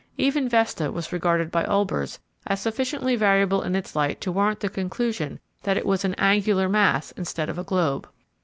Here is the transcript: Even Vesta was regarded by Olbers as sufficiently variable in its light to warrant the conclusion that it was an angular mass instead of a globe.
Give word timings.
Even 0.17 0.49
Vesta 0.49 0.91
was 0.91 1.13
regarded 1.13 1.51
by 1.51 1.63
Olbers 1.65 2.17
as 2.47 2.59
sufficiently 2.59 3.15
variable 3.15 3.61
in 3.61 3.75
its 3.75 3.95
light 3.95 4.19
to 4.21 4.31
warrant 4.31 4.59
the 4.61 4.67
conclusion 4.67 5.39
that 5.61 5.77
it 5.77 5.85
was 5.85 6.03
an 6.03 6.15
angular 6.15 6.67
mass 6.67 7.11
instead 7.11 7.49
of 7.49 7.59
a 7.59 7.63
globe. 7.63 8.09